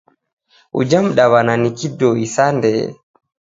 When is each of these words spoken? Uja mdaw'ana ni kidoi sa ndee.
Uja 0.79 0.99
mdaw'ana 1.07 1.53
ni 1.61 1.69
kidoi 1.77 2.25
sa 2.35 2.45
ndee. 2.57 2.83